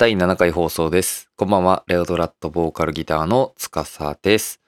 [0.00, 1.30] 第7回放送です。
[1.36, 4.62] こんばんは、レオドラットボーカルギターの司です。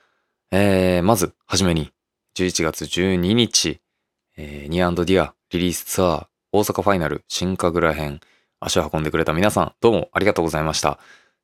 [0.51, 1.91] えー、まず、はじめに、
[2.37, 3.81] 11月12日、
[4.37, 8.21] えー、ニアンドディアリリースツアー大阪ファイナル新神楽編、
[8.61, 10.99] 足を運んでくれた皆さん、どうもありがとうございました。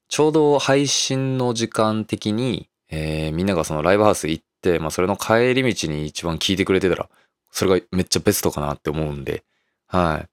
[0.08, 7.08] ちょうど配信の時間的に、えー、みんながそのライブハウス行って、まあそれの帰り道に一番聞いてくれてたら、
[7.50, 9.44] それがめっちゃベストかなって思うんで、
[9.86, 10.28] はい。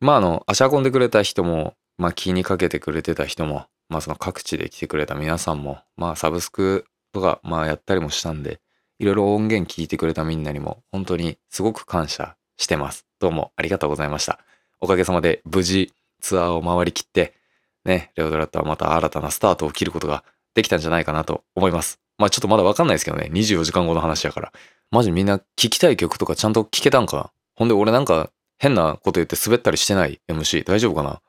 [0.00, 8.60] まああの、足運んでくれた人も、まあ気にかけてくれてた人も、まあその各地で来てくれた皆さんも、まあサブスクとか、まあやったりもしたんで、
[8.98, 13.06] いろいろ音源聞いてくれたみんなにも、本当にすごく感謝してます。
[13.20, 14.40] どうもありがとうございました。
[14.80, 17.34] おかげさまで無事ツアーを回りきって、
[17.84, 22.00] ね、レオドラットはまた新たなスタートを切ることができたんじゃないかなと思います。
[22.18, 24.52] まあちょっとまだわかんないですけどね、24時間後の話やから。
[24.90, 31.20] マジみんな聞きたい曲とかちゃんと聞けたんかほんで俺なんか変なこと言って滑ったりしてない MC 大丈夫かな？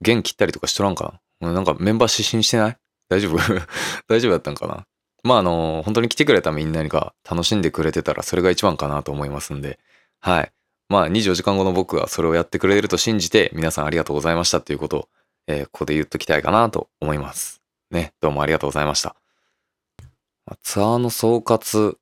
[0.00, 1.52] 弦切ったりとかしとらんかな？
[1.52, 2.76] なんかメンバー失神してない？
[3.08, 3.38] 大丈夫？
[4.08, 4.86] 大丈夫だったんかな？
[5.22, 9.78] まああの本当に来てくれたみんなが楽しんでくれてたらそれが一番かなと思いますんで。
[10.20, 10.52] はい。
[10.88, 15.08] まあ24時間後の僕がそれをやってくれると信じて皆さんありがとうございましたっていうことを、
[15.46, 17.60] えーここで言っときたいかなと思います。
[17.90, 18.12] ね。
[18.20, 19.14] どうもありがとうございました。
[20.62, 21.96] ツアーの総括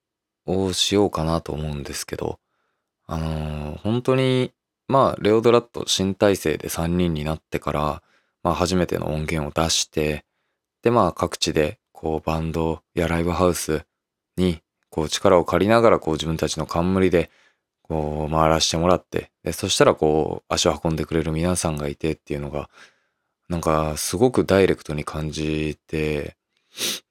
[0.46, 2.38] をしようかなと思うんですけど
[3.06, 4.52] あのー本当に
[4.88, 8.02] まあレオドラット新体制で3人になってから、
[8.42, 10.24] まあ、初めての音源を出して
[10.82, 13.84] でまあ各地でこうバンドやライブハウス
[14.36, 17.30] にこう力を借りながらこう自分たちの冠で
[17.82, 22.70] こう回らせてもらってでそしたらこう足を運んでくれる皆さんがいてっていうのが
[23.48, 26.36] なんかすごくダイレクトに感じて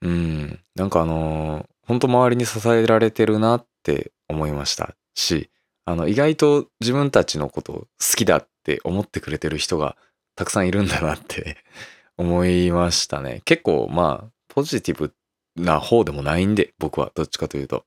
[0.02, 5.50] うんなんかあの本当周りに支えられてるなって思いましたし
[5.88, 7.88] あの意外と自分たちのこと好
[8.18, 9.96] きだって思ってくれてる人が
[10.36, 11.64] たくさんいるんだなって
[12.18, 13.42] 思いましたね。
[13.46, 15.14] 結構まあポジティブ
[15.56, 17.86] な方でもないんで僕はどっちかというと。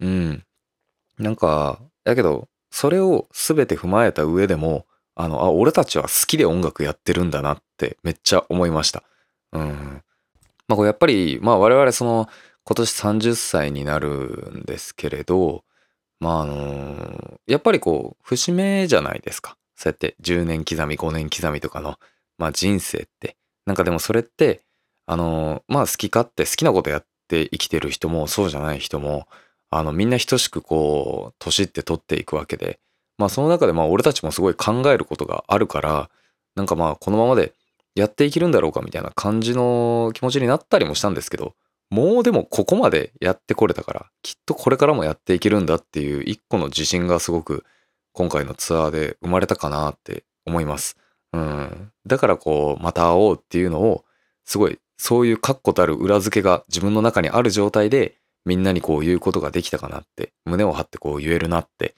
[0.00, 0.44] うん。
[1.18, 9.04] なんかだけどそれを全て踏まえた上でもあのあ俺たちは好きで音楽やってるんだなってめっちゃ思いました。
[9.52, 10.02] うん。
[10.68, 12.28] まあこれやっぱりまあ我々その
[12.64, 15.64] 今年30歳になるんですけれど
[16.22, 19.56] まああのやっぱりこう節目じゃないですか。
[19.74, 21.98] そうやって10年刻み5年刻みとかの
[22.38, 23.36] まあ人生って。
[23.66, 24.62] なんかでもそれって
[25.06, 29.26] あのまあ好き勝手好きなことやって生きてる人もそうじゃない人も
[29.70, 32.78] あのみんな等しくこう年って取っていくわけで。
[33.18, 36.08] まあその中でまあ俺たちもすごい考えることがあるから
[36.54, 37.52] なんかまあこのままで
[37.94, 41.54] やっていけるんだろうかみたいな感じの気持ちになったりもしたんですけど
[41.92, 47.66] もうでもここまでやってこれたからきっとこれからもやっていけるんだっていう一個の自信がすごく
[48.14, 50.96] 今回のツアーで生まれたかなって思います。
[51.34, 51.92] うん。
[52.06, 54.06] だからこうまた会おうっていうのを
[54.46, 58.14] すごいそういう確固たる裏付けが自分の中にある状態で
[58.46, 61.94] みんなにこう言うことができたかなって胸を張ってこう言えるなって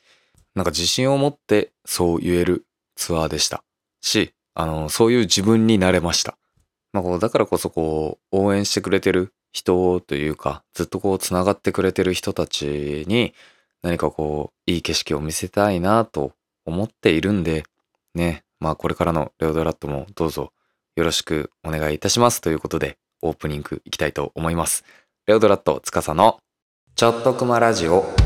[0.57, 2.67] なんか自信を持ってそう言える
[2.97, 3.63] ツアーでした
[4.01, 6.37] しあのそういう自分になれました。
[6.93, 13.33] まあ、こうだからこそこう応援してくれてる人というかずっとこう繋がってくれてる人たちに
[13.83, 16.33] 何かこういい景色を見せたいなと
[16.67, 17.65] 思っているんで
[18.15, 18.43] ね。
[18.61, 20.53] まあこれからのレオドラットもどうぞ
[20.97, 22.41] よろしくお願いいたします。
[22.41, 24.85] ということでオープニングいきたいと思います。
[25.27, 26.39] レオドラット司の
[26.97, 28.24] ちょっとくまラジオ。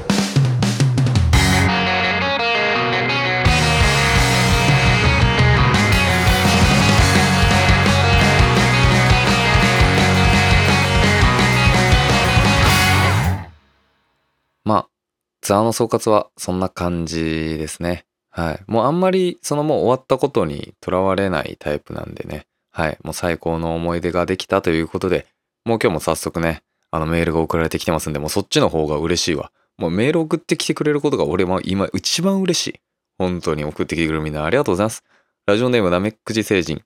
[15.40, 18.04] ツアーの総括はそんな感じですね。
[18.30, 18.60] はい。
[18.66, 22.46] もうあんまりそのもう終わったことにとらわれないタイプなんでね。
[22.70, 22.98] はい。
[23.02, 25.26] もう最高の思い出ができたということで、
[25.64, 29.50] もう今日も早速ね、あのメールが送られてきてますんで、もうそっちの方が嬉しいわ。
[29.76, 32.80] もうメール送ってきてくれることが俺は今一番嬉しい。
[33.18, 35.04] 本当に送ってきてくれるみんなありがとうございます。
[35.46, 36.82] ラジオネームナメックジ星人。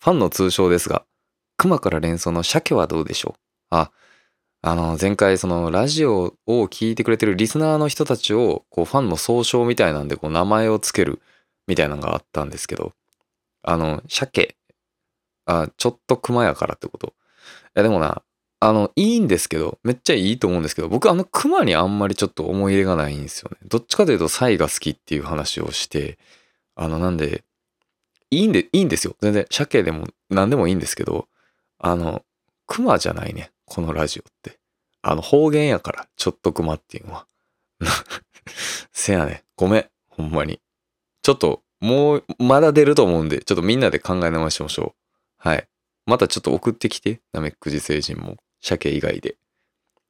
[0.00, 1.04] ファンの通称ですが、
[1.56, 3.40] 熊から連想の鮭はどうでしょう？
[3.70, 3.90] あ、
[4.64, 11.20] あの、前回そのラジオを聞いてくれてるリスナーの人たちを、こうファンの総称みたいなんで、こう名前をつける
[11.66, 12.92] みたいなのがあったんですけど、
[13.62, 14.56] あの、鮭、
[15.46, 17.08] あ、ちょっと熊やからってこと。
[17.08, 17.12] い
[17.76, 18.22] やでもな、
[18.60, 23.58] あの、いいんですけど、めっちゃいいと思うんですけど、僕あの熊にあんまりちょっと思い入れがないんですよね。
[23.66, 26.18] どっちかというとサイが好きっていう話をして、
[26.76, 27.44] あの、なんで、
[28.30, 29.16] いいんで、いいんですよ。
[29.20, 31.28] 全然、鮭でも何でもいいんですけど、
[31.80, 32.22] あの、
[32.66, 33.50] 熊じゃないね。
[33.64, 34.58] このラジオって。
[35.02, 37.26] あの方言やから、ちょっと熊っていうのは。
[38.92, 39.44] せやね。
[39.56, 39.90] ごめん。
[40.08, 40.60] ほんまに。
[41.22, 44.94] ちょっと、もう、まだ出ると思うんで、ちょっとみんなで考え直しましょ
[45.44, 45.48] う。
[45.48, 45.66] はい。
[46.06, 48.36] またちょっと送ってきて、ナメック星星人も。
[48.60, 49.36] 鮭以外で。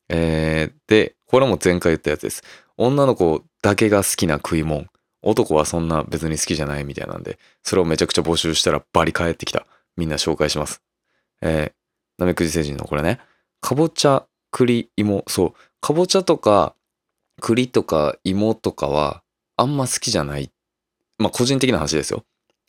[0.09, 2.43] えー、で、これも前回言ったやつです。
[2.77, 4.87] 女の子だけが好きな食い物。
[5.23, 9.67] 男はそんな別に好きじゃないみたいなんで、それをめちゃくちゃ募集したらバリ返ってきた。
[9.97, 10.83] みんな紹介します。
[11.41, 11.73] えー、
[12.19, 13.21] ナメクジ星人のこれね、
[13.62, 16.75] かぼちゃ、栗、芋、そう、かぼちゃとか
[17.41, 19.23] 栗とか芋とかは
[19.56, 20.50] あんま好きじゃない。
[21.19, 22.25] まあ個人的な話ですよ。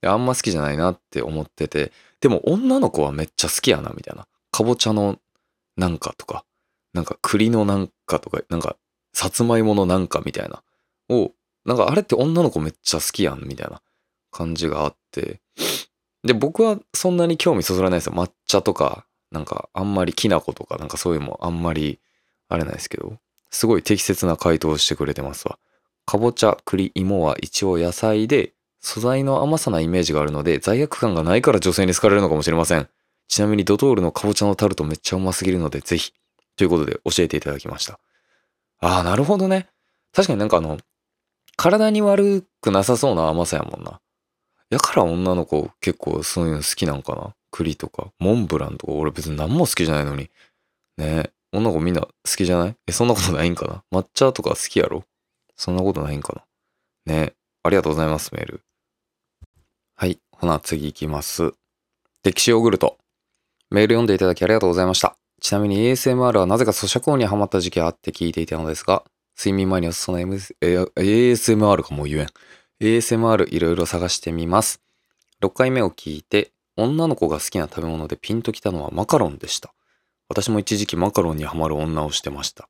[0.05, 1.91] あんま好きじゃないなって思ってて、
[2.21, 4.27] でも女の子はめっちゃ好きやなみたいな。
[4.51, 5.19] かぼちゃの
[5.77, 6.43] なんかとか、
[6.93, 8.75] なんか栗のなんかとか、なんか
[9.13, 10.63] さつまいものなんかみたいな。
[11.09, 11.31] を、
[11.65, 13.81] なんかあれって女の子めっちゃ好きやんみたいな
[14.31, 15.39] 感じがあって。
[16.23, 18.13] で、僕はそんなに興味そそらないですよ。
[18.13, 21.99] 抹茶とか、なんかあんまりきな粉とか、なんかそういうのもあんまり
[22.47, 23.17] あれないですけど、
[23.49, 25.57] すごい適切な回答をしてくれてますわ。
[26.05, 32.89] かぼちゃ、栗、芋は一応野菜で、素材の甘さなイメージがあるので、罪悪感がないから女性に好かれるのかもしれません。
[33.27, 36.13] ちなみにドトールのかぼちゃのタルトめっちゃうますぎるので、ぜひ。
[36.55, 37.99] ということで教えていただきました。
[38.79, 39.69] ああ、なるほどね。
[40.13, 40.77] 確かになんかあの、
[41.55, 43.99] 体に悪くなさそうな甘さやもんな。
[44.69, 47.35] やから女の子結構そういうの好きなんかな。
[47.53, 50.31] 栗とか、モンブランとか、俺別に何も好きじゃないのに。
[50.97, 52.75] ねえ女の子みんな好きじゃない？
[52.87, 53.99] え、そんなことないんかな？
[53.99, 55.03] 抹茶とか好きやろ？
[55.55, 56.33] そんなことないんか
[57.05, 57.13] な？
[57.13, 58.61] ねえありがとうございます、メール。
[59.95, 60.19] はい。
[60.31, 61.53] ほな、次行きます。
[62.23, 62.97] 歴史ヨーグルト。
[63.69, 65.15] メール読んでいただきありがとうございました。
[65.39, 69.03] ちなみに ASMR はなぜか咀嚼音にハマった時期あって聞いていたのですが、
[69.37, 72.27] 睡眠前におすすめの ASMR かもう言えん。
[72.81, 74.81] ASMR いろいろ探してみます。
[75.41, 79.73] 6回目を聞いて、女の子が好きな食べ物でピンときたのはマカロンでした。
[80.29, 82.69] 私も一時期マカロンにハマる女をしてました。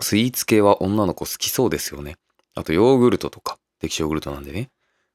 [0.00, 2.16] スイーツ系は女の子好きそうですよね。
[2.54, 4.70] あとヨーグルトとか、歴史ヨーグルトなんでね。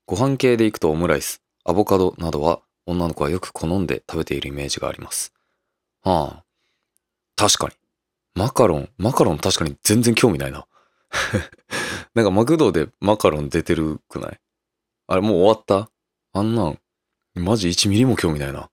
[0.05, 5.33] ご飯系で行くとオムライス、アボカドなどは女の子はよく好んで食べているイメージがあります。
[6.03, 6.43] はあ。
[7.35, 7.73] 確かに。
[8.35, 10.65] マカロン、マカロン確かに全然興味ないな。
[12.15, 14.39] なんかマクドでマカロン出てるくない？
[15.07, 15.91] あれもう終わった？
[16.33, 16.79] あんなん、
[17.37, 18.69] マジ1ミリも興味ないな。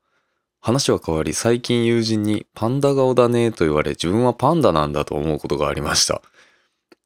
[0.61, 6.23] 話は変わり、最近友人にパンダ顔だねと言われ、自分はパンダなんだと思うことがありました。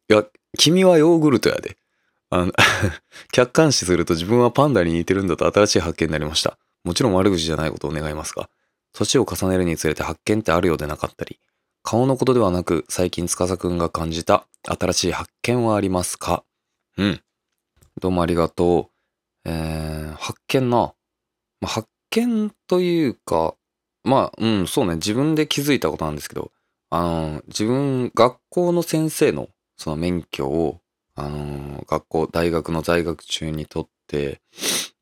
[0.09, 0.25] いや、
[0.57, 1.77] 君はヨーグルトやで。
[2.31, 2.53] あの
[3.33, 6.59] 客観視すると自分はパンダに似てるんだと新しい発見になりました。
[6.85, 8.49] もちろん悪口じゃないことを願いますが、
[8.93, 11.41] 年を重ねるにつれて発見ってあるようでなかったり、
[11.83, 16.45] 顔のことではなく、最近司くんが感じた新しい発見はありますか？
[16.97, 17.23] うん。
[18.01, 18.91] どうもありがと
[19.45, 19.51] う。
[19.51, 20.93] えー、発見な。
[21.61, 23.55] まあ、発見というか、
[24.05, 26.51] まあ、うん、そうね、自分で気づいたことなんですけど、
[26.91, 30.81] あの、自分、学校の先生の、その免許を、
[31.15, 34.41] あの、学校、大学の在学中に取って、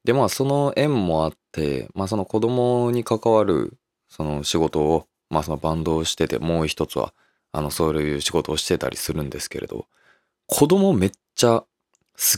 [0.05, 3.76] で、まあ、その縁もあって、まあ、その子供に関わる、
[4.09, 7.12] その仕事を、まあ、そのバンドをしてて、もう一つは、
[7.52, 9.87] あの、そういう仕事をしてたりするんですけれど、
[10.47, 11.67] 子供めっちゃ好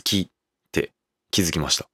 [0.02, 0.28] きっ
[0.72, 0.92] て
[1.30, 1.88] 気づきました。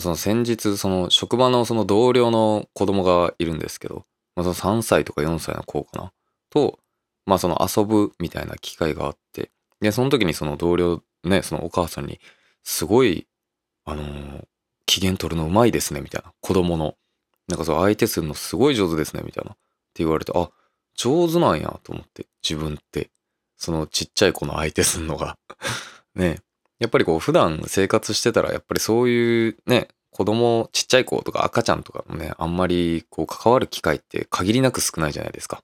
[0.00, 4.04] その先日、その職場のその同僚の子供がいるんですけど、
[4.34, 6.12] まあ、その3歳とか4歳の子かな？
[6.50, 6.78] と、
[7.26, 9.50] まあその遊ぶみたいな機会があって、
[9.80, 12.20] で、その時にその同僚、ね、そのお母さんに、
[12.64, 13.26] すごい、
[13.84, 14.44] あのー、
[14.86, 16.32] 機嫌取るのうまいですね、みたいな。
[16.40, 16.94] 子供の。
[17.48, 19.52] なんかそう、相手するのすごい上手ですね、みたいな。
[19.52, 20.50] って言われて、あ、
[20.94, 23.10] 上手なんや、と思って、自分って。
[23.56, 25.38] そのちっちゃい子の相手すんのが
[26.16, 26.40] ね。
[26.78, 35.62] やっぱりこう普段生活してたらやっぱりそういうね、子供、ちっちゃい子とか赤ちゃんとかもね、あんまりこう関わる機会って限りなく少ないじゃないですか。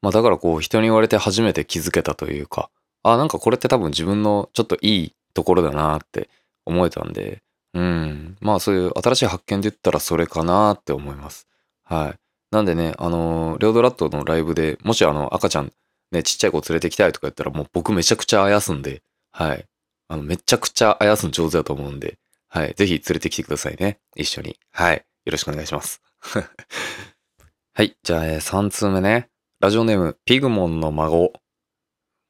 [0.00, 2.70] まあだからこう人に言われて初めて気づけたというか、
[3.02, 6.28] あ、なんかこれって多分自分のちょっといいところだなって
[6.64, 7.42] 思えたんで、
[7.74, 8.36] うん。
[8.40, 11.46] まあそういう新しい発見で言ったらそれかなって思います。
[11.84, 12.14] はい。
[12.50, 15.72] なんでね、あのー、レオドラットのライブでもしあの赤ちゃん
[16.12, 19.64] ね、ちっちゃい子連れてきたいとか言ったらもう僕めちゃくちゃあやすんで、はい。
[20.12, 22.74] あの、めちゃくちゃあやすの上手だと思うんで、はい。
[22.74, 23.98] ぜひ連れてきてくださいね。
[24.14, 24.58] 一緒に。
[24.70, 25.06] はい。
[25.24, 26.02] よろしくお願いします。
[27.72, 27.96] はい。
[28.02, 29.30] じゃあ、3通目ね。
[29.60, 31.32] ラジオネーム、ピグモンの孫。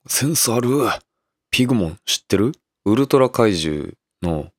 [0.07, 0.69] センスある
[1.51, 2.53] ピグモン知ってる？
[2.85, 4.53] ウルトラ怪獣の、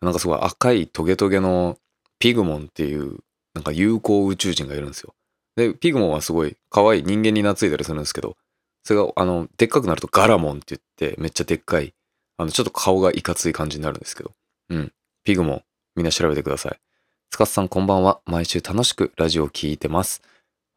[0.00, 1.76] なんかすごい赤いトゲトゲの
[2.20, 3.18] ピグモンっていう、
[3.52, 5.16] なんか有効宇宙人がいるんですよ。
[5.56, 8.36] で、ピグモンはすごい可愛い人間に懐いたりするんですけど、
[8.84, 11.94] それが、あの、でっかくなるとガラモンって言って、めっちゃでっかい
[12.40, 14.32] あの、ちょっと顔がいかつい感じになるんですけど。
[14.70, 14.92] うん。
[15.24, 15.62] ピグも
[15.94, 16.80] みんな調べてください。
[17.28, 18.20] つかさんこんばんは。
[18.24, 20.22] 毎週楽しくラジオを聴いてます。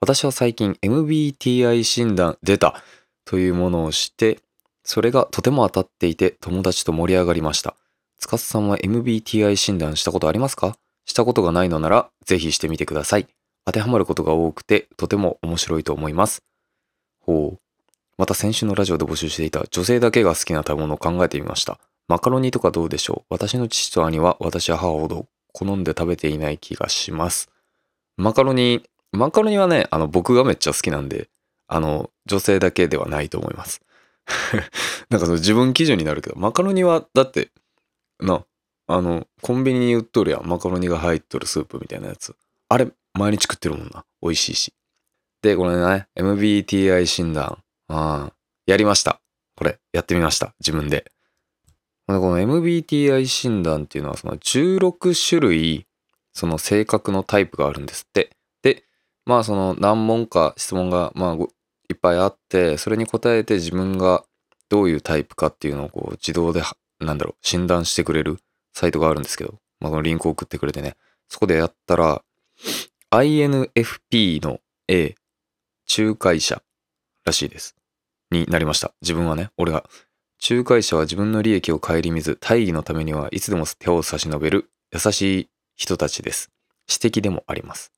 [0.01, 2.83] 私は最近 MBTI 診断出た
[3.23, 4.39] というものを知って、
[4.83, 7.77] それがとても当たっていて友達と盛り上がりました。
[8.19, 10.75] つかさんは MBTI 診断したことありますか？
[11.05, 13.27] したことがないのならぜひしてみてください。
[13.63, 16.43] 当てはまることが多くてとても面白いと思います。
[17.21, 17.62] ほう。
[18.17, 21.79] また先週のラジオで募集していた女性だけが好きな食べ物を考えてみました。
[22.07, 23.33] マカロニとかどうでしょう？
[23.33, 27.49] 私の父と兄は私は母ほど好んで食べていない気がします。
[28.17, 31.29] マカロニ、マカロニはね、あの僕がめっちゃ好きなんで、
[31.67, 33.81] あの女性だけではないと思います。
[35.09, 37.51] なんかその自分基準になるけど、マカロニはだって、
[38.19, 38.45] な、
[38.87, 40.45] あの、コンビニに売っとるやん。
[40.45, 42.35] マカロニが入っとるスープみたいなやつ。
[42.69, 44.05] あれ、毎日食ってるもんな。
[44.21, 44.73] 美味しいし。
[45.41, 47.62] で、これね、MBTI 診断。
[47.87, 48.33] ああ、
[48.65, 49.21] やりました。
[49.55, 50.55] これ、やってみました。
[50.59, 51.11] 自分で。
[52.07, 55.87] この MBTI 診断っていうのは、その16種類、
[56.33, 58.31] その性格のタイプがあるんですって。
[58.61, 58.83] で、
[59.25, 64.23] まあその何問か質問が、まあいっぱいあって、それに答えて自分が
[64.69, 66.61] どういうタイプかっていうのをこう自動で、
[66.99, 68.39] なんだろう、診断してくれる
[68.73, 70.95] サイトがあるんですけど、まあこのリンクを送ってくれてね、
[71.29, 72.23] そこでやったら、
[73.11, 75.15] INFP の A、
[75.97, 76.61] 仲介者
[77.25, 77.75] らしいです。
[78.31, 78.93] になりました。
[79.01, 79.83] 自分はね、俺が。
[80.49, 86.51] 仲介者は自分の利益を顧みず、大義のためにはいつでも手を差し伸べる優しい人たちです。
[86.87, 87.93] 私的でもあります。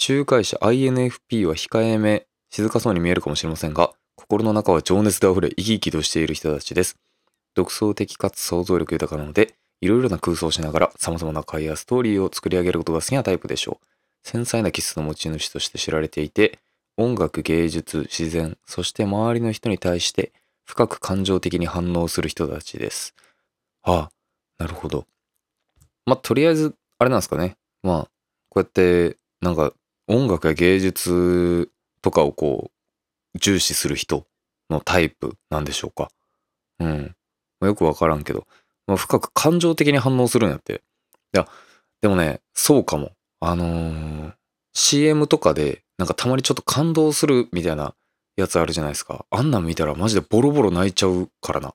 [0.00, 6.96] 仲介者 INFP は控えめ、静かそうに見えるかもしれませんが、心の中は情熱で溢れ生き生きとしている人たちです。
[7.54, 13.86] 独創的かつ想像力豊かなので、いろいろな空想をしながら様々な会やストーリーを作り上げることが好きなタイプでしょう。
[14.22, 16.58] 繊細な気質の持ち主として知られていて、
[16.98, 20.32] 音楽、芸術、自然、そして周りの人に対して
[20.64, 23.14] 深く感情的に反応する人たちです。
[23.84, 24.10] ああ、
[24.58, 25.06] なるほど。
[26.04, 27.56] まあ、とりあえず、あれなんですかね。
[27.84, 28.02] まあ、
[28.48, 29.72] こうやって、なんか、
[30.08, 31.70] 音楽や芸術
[32.02, 32.72] とかをこ
[33.34, 34.26] う、重視する人
[34.68, 36.10] のタイプなんでしょうか。
[36.80, 37.14] うん。
[37.60, 38.46] まあよくわからんけど、
[38.88, 40.82] まあ、深く感情的に反応するんやって。
[41.32, 41.46] いや、
[42.00, 43.12] でもね、そうかも。
[43.38, 44.32] あのー
[44.74, 47.94] CM とかで、なんかたまにちょっと感動するみたいな
[48.36, 49.26] やつあるじゃないですか。
[49.30, 51.74] あんなん見たらマジでボロボロ泣いちゃうからな。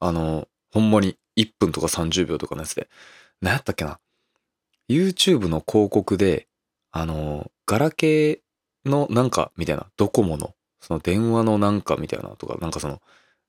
[0.00, 2.88] あの、ほんまに1分とか30秒とかのやつで。
[3.40, 3.98] 何やったっけな
[4.88, 6.46] ?YouTube の広告で、
[6.92, 13.00] あの、ガラケーのなんかみたいな、ドコモの、その電話のなんかみたいなとか、なんかその、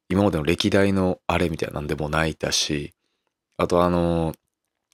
[0.07, 2.93] 今までの歴代のあれみたいなんでも泣いたし、
[3.57, 4.33] あとあの、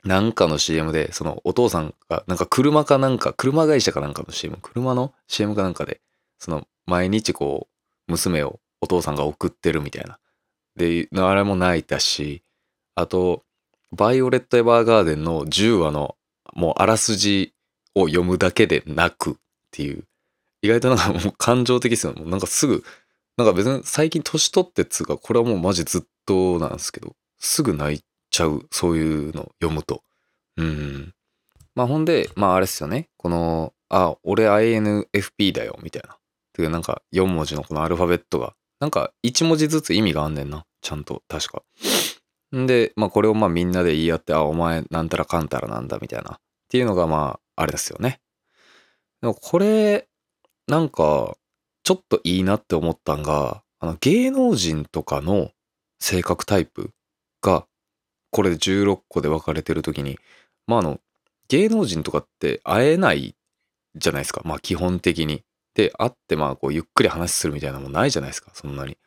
[0.04, 6.02] なんかの CM で、そのお父さんが、なんか車かなんか、車会社かなんかの CM、車の CM かなんかで、
[6.40, 7.68] その毎日こ
[8.08, 10.18] う、娘をお父さんが送ってるみたいな。
[10.76, 12.44] で、あれも泣いたし、
[12.96, 13.44] あと、
[13.92, 16.16] バイオレット・エヴァーガーデンの10話の、
[16.54, 17.54] もうあらすじ
[17.94, 19.34] を読むだけで泣くっ
[19.72, 20.06] ていう、
[20.62, 22.14] 意外となんかもう感情的ですよ。
[22.14, 22.84] もうなんかすぐ、
[23.38, 30.04] なんか別に最近年取ってっつうか、これはもうマジずっとなんですけど、すぐ泣いてちゃう、そういうの読むと。
[30.58, 31.14] うん。
[31.76, 33.10] まあほんで、まああれっすよね。
[33.18, 36.18] この、あ、俺 INFP だよ、みたいな。
[36.54, 40.66] てかなんか4文字のこのアルファベットが、なんか1文字ずつ意味があんねんな。
[40.82, 41.64] ちゃんと、確か。
[42.56, 46.36] んで、まあこれをまあみんなで言い合って、あ、お前なんたらかんたらなんだ、みたいな。
[46.36, 48.22] っていうのがまあ、あれですよね。
[49.22, 50.08] でもこれ、
[50.68, 51.36] なんか、
[51.84, 55.52] ちょっといいなって思ったんが、あの芸能人とかの
[56.00, 56.92] 性格タイプ
[57.42, 57.66] が、
[58.32, 60.18] これで16個で分かれてる時に、
[60.68, 61.00] まああの、
[61.48, 63.36] 芸能人とかって会えない
[63.96, 64.42] じゃないですか。
[64.46, 65.44] まあ基本的に。
[65.74, 68.52] で、会ってまあこうゆっくり話するみたいなのもないじゃないですか。
[68.54, 68.98] そんなに。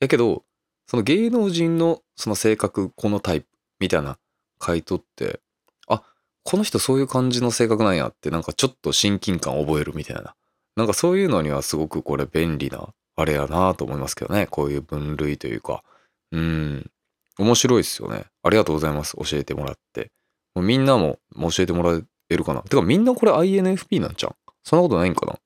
[0.00, 0.44] やけど、
[0.86, 3.46] その芸能人のその性格、このタイプ
[3.80, 4.18] みたいな
[4.58, 5.40] 回答って、
[5.88, 6.02] あ、
[6.44, 10.34] この人そういう感じの性格なんやってなんかちょっと親近感覚えるみたいな。
[10.76, 14.46] なんかそういうのにはすごくこれ便利なあれやなと思いますけどね。
[14.46, 15.82] こういう分類というか。
[16.30, 16.90] うん。
[17.38, 18.24] 面白いですよね。
[18.42, 19.16] ありがとうございます。
[19.16, 20.10] 教えてもらって。
[20.54, 22.62] もうみんなも教えてもらえるかな。
[22.62, 24.34] てかみんなこれ INFP なんちゃう？
[24.64, 25.38] そんなことないんかな？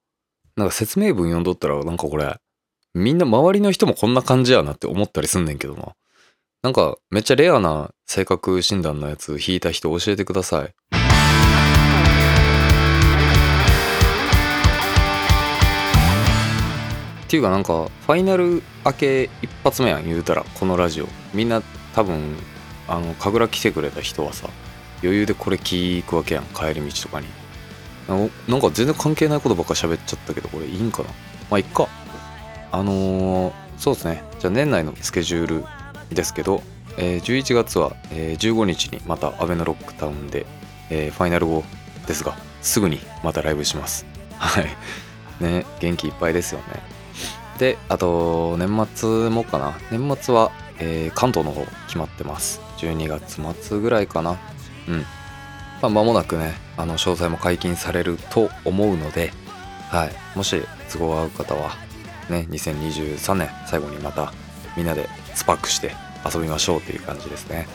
[0.57, 2.37] なんか説明文読んどったらなんかこれ、
[2.95, 5.93] みんな周りの人もこんな感じやなって思ったりすんねんけどな。
[6.63, 10.75] なんかめっちゃレアな性格診断のやつ引いた人教えてください。
[17.25, 21.63] っていうかなんかファイナル明け一発目やん言うたらこのラジオみんな
[21.95, 22.37] 多分
[22.89, 24.49] あの神楽来てくれた人はさ
[25.03, 27.27] 余裕でこれ聞くわけやん帰り道とかに。
[28.09, 28.17] な
[28.57, 31.09] んか全然関係ないことばっか喋っちゃったけどこれいいんかな？
[31.51, 31.89] まあいっか。
[32.73, 34.23] あのーそうですね。
[34.39, 35.65] じゃあ年内のスケジュール
[36.11, 36.63] ですけど、
[36.99, 40.47] えー11月は、えー15日にまたアベノロックタウンで、
[40.91, 41.65] えーファイナル後
[42.07, 44.05] ですがすぐにまたライブします。
[44.37, 44.67] はい。
[45.41, 46.65] ね元気いっぱいですよね。
[47.59, 49.79] であと年末もかな。
[49.91, 50.51] 年末は、
[50.83, 52.61] えー関東の方決まってます。
[52.79, 54.39] 12月末ぐらいかな。
[54.89, 55.05] うん。
[55.83, 59.33] まあ、間もなくねあの詳細も解禁されると思うので、
[59.91, 60.63] はい、もし
[60.93, 61.71] 都合合う方は
[62.31, 64.33] ね2023年最後にまた
[64.77, 65.95] みんなでスパックして
[66.33, 67.67] 遊びましょうっていう感じですね。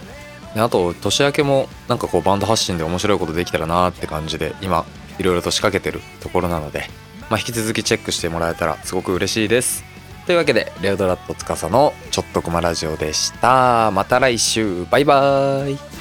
[0.55, 4.85] であと年明けもなんかこうバンド発信で面白いことできたらなって感じで今
[5.19, 6.85] いろいろと仕掛けてるところなので、
[7.29, 9.83] まあ、引き続きチェックしてもらえたらすごく嬉しいです。
[10.27, 13.91] というわけでレオドラット司のちょっとコマラジオでした。
[13.91, 14.86] また来週。
[14.91, 15.96] バイバーイ。